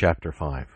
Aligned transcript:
Chapter 0.00 0.30
5 0.30 0.68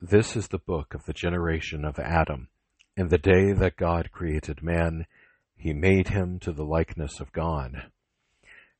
This 0.00 0.34
is 0.34 0.48
the 0.48 0.58
book 0.58 0.92
of 0.92 1.04
the 1.04 1.12
generation 1.12 1.84
of 1.84 2.00
Adam. 2.00 2.48
In 2.96 3.10
the 3.10 3.16
day 3.16 3.52
that 3.52 3.76
God 3.76 4.10
created 4.10 4.60
man, 4.60 5.06
he 5.56 5.72
made 5.72 6.08
him 6.08 6.40
to 6.40 6.50
the 6.50 6.64
likeness 6.64 7.20
of 7.20 7.30
God. 7.30 7.92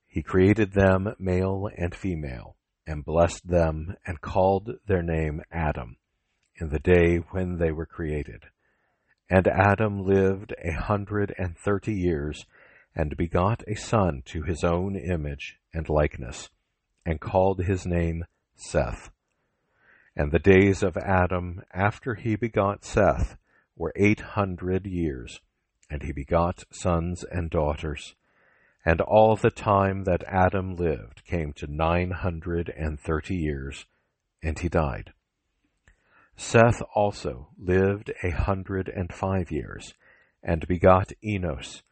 He 0.08 0.24
created 0.24 0.72
them 0.72 1.14
male 1.20 1.70
and 1.78 1.94
female, 1.94 2.56
and 2.84 3.04
blessed 3.04 3.46
them, 3.46 3.94
and 4.04 4.20
called 4.20 4.72
their 4.88 5.04
name 5.04 5.40
Adam, 5.52 5.98
in 6.56 6.70
the 6.70 6.80
day 6.80 7.18
when 7.30 7.58
they 7.58 7.70
were 7.70 7.86
created. 7.86 8.46
And 9.30 9.46
Adam 9.46 10.04
lived 10.04 10.52
a 10.64 10.72
hundred 10.72 11.32
and 11.38 11.56
thirty 11.56 11.94
years, 11.94 12.44
and 12.92 13.16
begot 13.16 13.62
a 13.68 13.76
son 13.76 14.24
to 14.24 14.42
his 14.42 14.64
own 14.64 14.96
image 14.96 15.60
and 15.72 15.88
likeness, 15.88 16.50
and 17.04 17.20
called 17.20 17.62
his 17.62 17.86
name 17.86 18.24
Seth. 18.56 19.10
And 20.14 20.32
the 20.32 20.38
days 20.38 20.82
of 20.82 20.96
Adam 20.96 21.62
after 21.72 22.14
he 22.14 22.36
begot 22.36 22.84
Seth 22.84 23.36
were 23.76 23.92
eight 23.96 24.20
hundred 24.20 24.86
years, 24.86 25.40
and 25.90 26.02
he 26.02 26.12
begot 26.12 26.64
sons 26.70 27.24
and 27.30 27.50
daughters. 27.50 28.14
And 28.84 29.00
all 29.00 29.36
the 29.36 29.50
time 29.50 30.04
that 30.04 30.24
Adam 30.24 30.76
lived 30.76 31.24
came 31.26 31.52
to 31.54 31.66
nine 31.66 32.12
hundred 32.12 32.72
and 32.76 32.98
thirty 32.98 33.36
years, 33.36 33.84
and 34.42 34.58
he 34.58 34.68
died. 34.68 35.12
Seth 36.36 36.80
also 36.94 37.48
lived 37.58 38.12
a 38.22 38.30
hundred 38.30 38.88
and 38.88 39.12
five 39.12 39.50
years, 39.50 39.94
and 40.42 40.66
begot 40.68 41.12
Enos. 41.24 41.82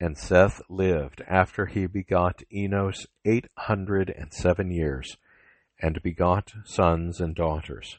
And 0.00 0.16
Seth 0.16 0.60
lived 0.68 1.22
after 1.26 1.66
he 1.66 1.86
begot 1.86 2.42
Enos 2.52 3.06
eight 3.24 3.48
hundred 3.56 4.08
and 4.10 4.32
seven 4.32 4.70
years, 4.70 5.16
and 5.80 6.02
begot 6.02 6.52
sons 6.64 7.20
and 7.20 7.34
daughters. 7.34 7.98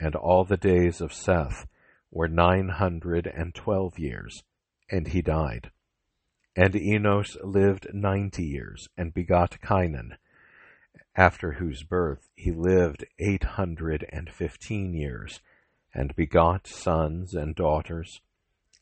And 0.00 0.14
all 0.14 0.44
the 0.44 0.56
days 0.56 1.00
of 1.00 1.12
Seth 1.12 1.66
were 2.10 2.28
nine 2.28 2.68
hundred 2.68 3.26
and 3.26 3.54
twelve 3.54 3.98
years, 3.98 4.42
and 4.90 5.08
he 5.08 5.22
died. 5.22 5.70
And 6.56 6.74
Enos 6.76 7.36
lived 7.42 7.88
ninety 7.92 8.44
years, 8.44 8.88
and 8.96 9.12
begot 9.12 9.60
Cainan, 9.60 10.16
after 11.16 11.52
whose 11.52 11.82
birth 11.82 12.28
he 12.34 12.52
lived 12.52 13.04
eight 13.18 13.44
hundred 13.44 14.06
and 14.10 14.30
fifteen 14.30 14.94
years, 14.94 15.40
and 15.92 16.14
begot 16.16 16.66
sons 16.66 17.34
and 17.34 17.54
daughters. 17.54 18.20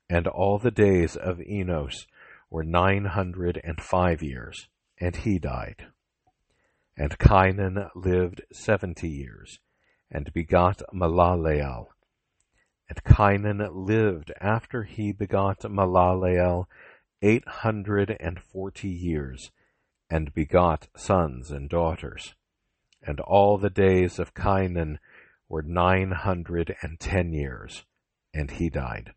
And 0.08 0.26
all 0.26 0.58
the 0.58 0.70
days 0.70 1.16
of 1.16 1.40
Enos 1.40 2.06
were 2.50 2.64
nine 2.64 3.06
hundred 3.06 3.60
and 3.64 3.80
five 3.80 4.22
years, 4.22 4.68
and 4.98 5.16
he 5.16 5.38
died. 5.38 5.86
And 6.96 7.18
Cainan 7.18 7.88
lived 7.94 8.42
seventy 8.52 9.08
years, 9.08 9.58
and 10.10 10.32
begot 10.32 10.82
Malaleel. 10.92 11.86
And 12.88 13.02
Cainan 13.04 13.66
lived 13.72 14.30
after 14.40 14.82
he 14.82 15.12
begot 15.12 15.60
Malaleel 15.60 16.66
eight 17.22 17.48
hundred 17.48 18.14
and 18.20 18.38
forty 18.38 18.90
years, 18.90 19.50
and 20.10 20.34
begot 20.34 20.88
sons 20.94 21.50
and 21.50 21.70
daughters. 21.70 22.34
And 23.02 23.20
all 23.20 23.56
the 23.56 23.70
days 23.70 24.18
of 24.18 24.34
Cainan 24.34 24.98
were 25.48 25.62
nine 25.62 26.10
hundred 26.10 26.76
and 26.82 27.00
ten 27.00 27.32
years, 27.32 27.84
and 28.34 28.50
he 28.50 28.68
died. 28.68 29.14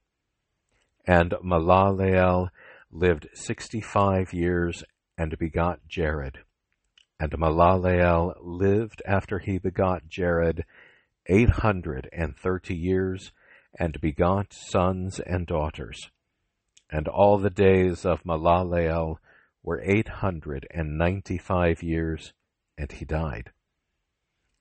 And 1.06 1.32
Malaleel 1.44 2.50
lived 2.90 3.28
sixty 3.34 3.82
five 3.82 4.32
years, 4.32 4.84
and 5.18 5.38
begot 5.38 5.86
Jared. 5.90 6.40
And 7.20 7.32
Malaleel 7.32 8.36
lived 8.42 9.02
after 9.06 9.40
he 9.40 9.58
begot 9.58 10.08
Jared 10.10 10.66
eight 11.28 11.50
hundred 11.50 12.10
and 12.12 12.36
thirty 12.36 12.76
years, 12.76 13.32
and 13.80 14.00
begot 14.02 14.54
sons 14.54 15.20
and 15.20 15.48
daughters. 15.48 16.12
And 16.92 17.08
all 17.08 17.38
the 17.38 17.50
days 17.50 18.06
of 18.06 18.24
Malaleel 18.24 19.18
were 19.64 19.82
eight 19.82 20.08
hundred 20.08 20.68
and 20.72 20.98
ninety 20.98 21.38
five 21.38 21.82
years, 21.82 22.34
and 22.78 22.92
he 22.92 23.06
died. 23.06 23.52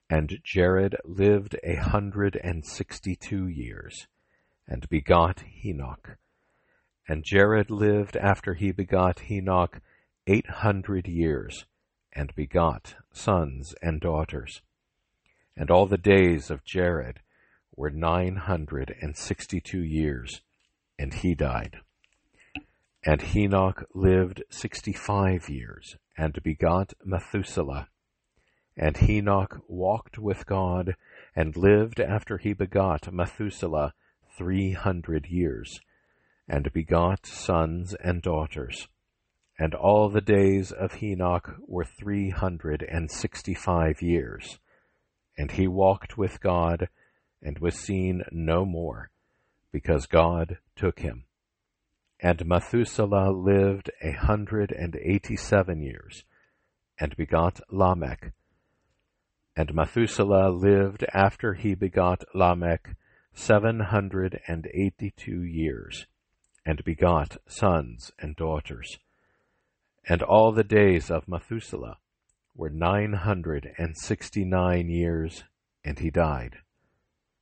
And 0.09 0.39
Jared 0.45 0.97
lived 1.05 1.57
a 1.63 1.75
hundred 1.75 2.39
and 2.43 2.65
sixty 2.65 3.17
two 3.17 3.49
years, 3.49 4.07
and 4.67 4.89
begot 4.89 5.43
Henoch. 5.63 6.17
And 7.09 7.25
Jared 7.25 7.71
lived 7.71 8.17
after 8.17 8.55
he 8.55 8.73
begot 8.73 9.19
Henoch 9.29 9.81
eight 10.27 10.49
hundred 10.49 11.07
years, 11.07 11.67
and 12.15 12.35
begot 12.35 12.95
sons 13.13 13.75
and 13.83 14.01
daughters. 14.01 14.63
And 15.57 15.71
all 15.71 15.87
the 15.87 15.99
days 15.99 16.51
of 16.51 16.65
Jared 16.65 17.21
were 17.77 17.91
nine 17.91 18.37
hundred 18.37 18.95
and 19.01 19.17
sixty 19.17 19.61
two 19.61 19.83
years, 19.83 20.41
and 20.99 21.13
he 21.13 21.35
died. 21.35 21.79
And 23.05 23.21
Henoch 23.21 23.85
lived 23.95 24.43
sixty 24.49 24.93
five 24.93 25.49
years, 25.49 25.97
and 26.17 26.43
begot 26.43 26.95
Methuselah. 27.05 27.89
And 28.77 28.97
Henoch 28.97 29.61
walked 29.69 30.19
with 30.19 30.47
God, 30.47 30.97
and 31.37 31.57
lived 31.57 32.01
after 32.01 32.39
he 32.39 32.53
begot 32.53 33.13
Methuselah 33.13 33.93
three 34.37 34.73
hundred 34.73 35.27
years, 35.27 35.81
and 36.49 36.73
begot 36.73 37.27
sons 37.27 37.95
and 38.03 38.23
daughters. 38.23 38.89
And 39.59 39.75
all 39.75 40.09
the 40.09 40.21
days 40.21 40.73
of 40.73 40.95
Henoch 40.95 41.57
were 41.67 41.85
three 41.85 42.31
hundred 42.31 42.83
and 42.83 43.11
sixty 43.11 43.55
five 43.55 44.03
years. 44.03 44.59
And 45.39 45.53
he 45.53 45.69
walked 45.69 46.19
with 46.19 46.41
God, 46.41 46.89
and 47.43 47.59
was 47.59 47.79
seen 47.79 48.23
no 48.33 48.65
more, 48.65 49.11
because 49.71 50.07
God 50.07 50.59
took 50.77 51.01
him. 51.01 51.25
And 52.21 52.47
Methuselah 52.47 53.31
lived 53.33 53.91
a 54.03 54.13
hundred 54.13 54.73
and 54.73 54.97
eighty 54.97 55.37
seven 55.37 55.83
years, 55.83 56.25
and 56.99 57.17
begot 57.17 57.61
Lamech. 57.71 58.33
And 59.57 59.75
Methuselah 59.75 60.51
lived 60.51 61.05
after 61.13 61.55
he 61.55 61.75
begot 61.75 62.25
Lamech 62.35 62.97
seven 63.35 63.81
hundred 63.81 64.41
and 64.49 64.67
eighty 64.73 65.13
two 65.17 65.43
years, 65.43 66.07
and 66.65 66.83
begot 66.85 67.37
sons 67.47 68.11
and 68.19 68.35
daughters. 68.35 68.99
And 70.07 70.23
all 70.23 70.53
the 70.53 70.65
days 70.65 71.11
of 71.11 71.29
Methuselah 71.29 71.99
were 72.55 72.71
nine 72.71 73.15
hundred 73.15 73.73
and 73.79 73.97
sixty 73.97 74.45
nine 74.45 74.89
years, 74.89 75.45
and 75.85 75.99
he 75.99 76.11
died. 76.11 76.59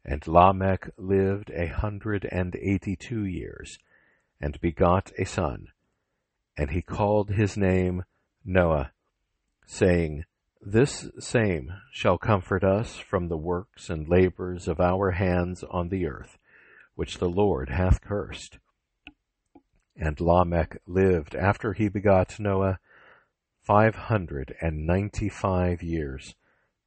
And 0.04 0.26
Lamech 0.26 0.90
lived 0.96 1.50
a 1.50 1.66
hundred 1.66 2.26
and 2.30 2.54
eighty 2.56 2.96
two 2.96 3.24
years, 3.24 3.78
and 4.40 4.60
begot 4.60 5.12
a 5.18 5.24
son. 5.24 5.68
And 6.56 6.70
he 6.70 6.82
called 6.82 7.30
his 7.30 7.56
name 7.56 8.04
Noah, 8.44 8.92
saying, 9.66 10.24
This 10.60 11.08
same 11.18 11.72
shall 11.92 12.18
comfort 12.18 12.62
us 12.62 12.96
from 12.96 13.28
the 13.28 13.36
works 13.36 13.90
and 13.90 14.08
labors 14.08 14.68
of 14.68 14.80
our 14.80 15.12
hands 15.12 15.64
on 15.70 15.88
the 15.88 16.06
earth, 16.06 16.38
which 16.94 17.18
the 17.18 17.28
Lord 17.28 17.70
hath 17.70 18.00
cursed. 18.00 18.58
And 19.96 20.20
Lamech 20.20 20.78
lived 20.86 21.34
after 21.34 21.72
he 21.72 21.88
begot 21.88 22.40
Noah 22.40 22.78
five 23.62 23.94
hundred 23.94 24.54
and 24.60 24.86
ninety 24.86 25.28
five 25.28 25.82
years, 25.82 26.34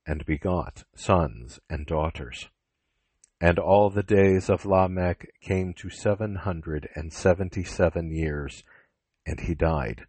and 0.05 0.25
begot 0.25 0.83
sons 0.95 1.59
and 1.69 1.85
daughters. 1.85 2.49
And 3.39 3.59
all 3.59 3.89
the 3.89 4.03
days 4.03 4.49
of 4.49 4.65
Lamech 4.65 5.29
came 5.41 5.73
to 5.75 5.89
seven 5.89 6.35
hundred 6.35 6.89
and 6.95 7.13
seventy 7.13 7.63
seven 7.63 8.11
years, 8.11 8.63
and 9.25 9.39
he 9.39 9.55
died. 9.55 10.05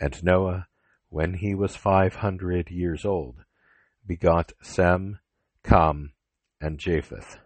And 0.00 0.22
Noah, 0.22 0.66
when 1.08 1.34
he 1.34 1.54
was 1.54 1.76
five 1.76 2.16
hundred 2.16 2.70
years 2.70 3.04
old, 3.04 3.44
begot 4.06 4.52
Sem, 4.60 5.18
Cham, 5.68 6.12
and 6.60 6.78
Japheth. 6.78 7.38